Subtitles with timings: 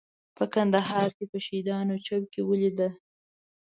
[0.37, 2.89] په کندهار کې په شهیدانو چوک کې ولیده.